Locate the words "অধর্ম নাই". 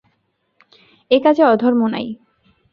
1.45-2.07